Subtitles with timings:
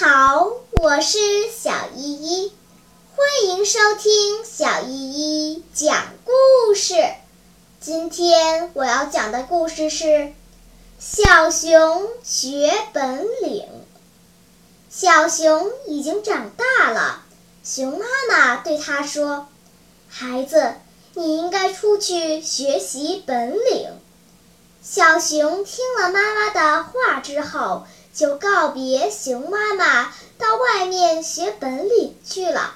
[0.00, 1.18] 好我是
[1.50, 2.52] 小依依
[3.14, 6.94] 欢迎收听小依依讲故事。
[7.80, 10.32] 今天我要讲的故事是
[10.98, 13.68] 小熊学本领。
[14.88, 17.22] 小熊已经长大了
[17.62, 19.48] 熊妈妈对它说
[20.08, 20.76] 孩子
[21.12, 23.90] 你应该出去学习本领。
[24.82, 32.74] 小熊听了妈妈的话之后就告别熊妈妈，到外面学本领去了。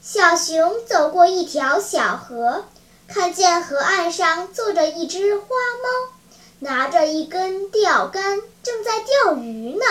[0.00, 2.64] 小熊走过一条小河。
[3.08, 6.14] 看见河岸上坐着一只花猫，
[6.60, 9.84] 拿着一根钓竿，正在钓鱼呢。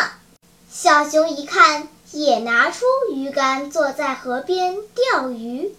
[0.72, 5.76] 小熊一看，也拿出鱼竿，坐在河边钓鱼。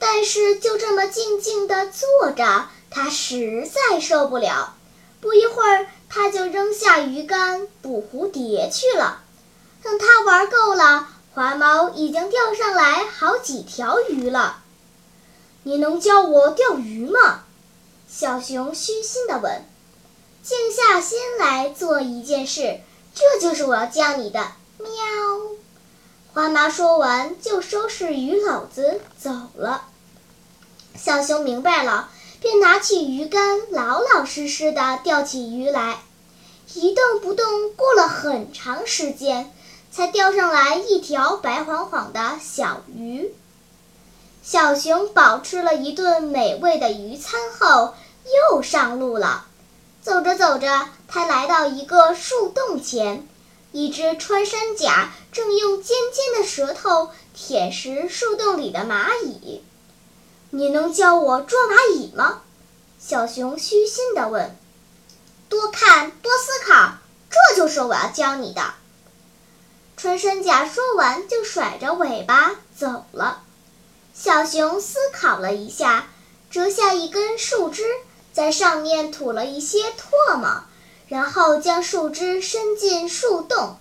[0.00, 4.74] 但是就这么静静地坐着，他实在受不了。
[5.20, 9.22] 不一会儿，他就扔下鱼竿捕蝴蝶去了。
[9.82, 14.62] 等他玩够了，花猫已经钓上来好几条鱼了。
[15.62, 17.44] 你能教我钓鱼吗？
[18.08, 19.64] 小熊虚心地问。
[20.42, 22.80] 静下心来做一件事，
[23.14, 24.40] 这就是我要教你的。
[24.78, 24.88] 喵！
[26.32, 29.84] 花妈说完就收拾鱼篓子走了。
[30.96, 32.08] 小熊明白了，
[32.40, 35.98] 便拿起鱼竿，老老实实地钓起鱼来，
[36.74, 37.72] 一动不动。
[37.74, 39.52] 过了很长时间，
[39.90, 43.32] 才钓上来一条白晃晃的小鱼。
[44.42, 47.94] 小熊饱吃了一顿美味的鱼餐后，
[48.52, 49.46] 又上路了。
[50.00, 53.26] 走着走着，他来到一个树洞前，
[53.72, 59.62] 一只穿山甲正用尖尖的舌头舔食树洞里的蚂蚁。
[60.50, 62.42] “你能教我捉蚂蚁吗？”
[62.98, 64.56] 小熊虚心地问。
[65.48, 66.94] “多看，多思考，
[67.30, 68.74] 这就是我要教你的。”
[69.96, 73.42] 穿山甲说完，就甩着尾巴走了。
[74.14, 76.08] 小熊思考了一下，
[76.50, 77.84] 折下一根树枝，
[78.32, 80.64] 在上面吐了一些唾沫，
[81.08, 83.76] 然后将树枝伸进树洞。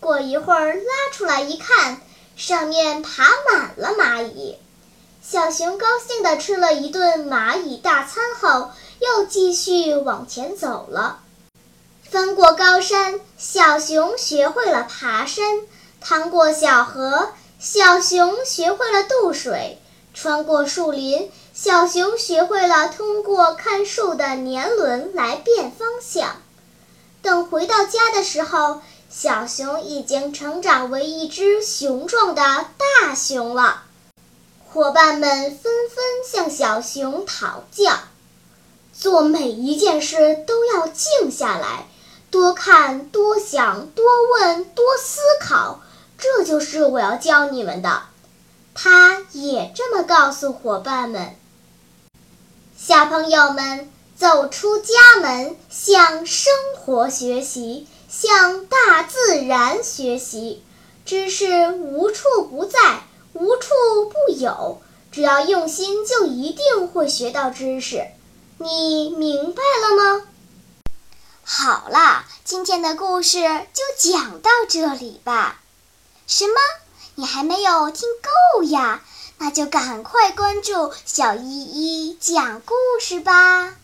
[0.00, 2.00] 过一会儿，拉出来一看，
[2.36, 4.58] 上面爬满了蚂蚁。
[5.32, 8.70] 小熊高兴地吃了一顿蚂蚁大餐后，
[9.00, 11.20] 又继续往前走了。
[12.02, 15.60] 翻过高山，小熊学会了爬山；
[16.02, 17.30] 趟过小河。
[17.58, 19.78] 小熊学会了渡水，
[20.12, 21.30] 穿过树林。
[21.54, 26.42] 小熊学会了通过看树的年轮来辨方向。
[27.22, 33.84] 等回到家的时候，小熊已经成长为一只雄壮的大熊了。
[34.72, 37.92] 伙伴们纷纷向小熊讨教：
[38.94, 41.88] 做每一件事都要静下来，
[42.30, 44.02] 多看、多想、多
[44.32, 45.82] 问、多思考。
[46.16, 48.04] 这就是我要教你们的，
[48.72, 51.36] 他也这么告诉伙伴们。
[52.74, 60.64] 小朋友们，走出家门，向生活学习，向大自然学习。
[61.04, 63.68] 知识无处不在，无处
[64.10, 68.06] 不有，只要用心，就一定会学到知识。
[68.58, 70.26] 你明白了吗？
[71.44, 75.60] 好啦，今天的故事就讲到这里吧。
[76.26, 76.54] 什么？
[77.14, 78.08] 你还没有听
[78.54, 79.02] 够呀？
[79.38, 83.74] 那就赶快关注小依依讲故事吧。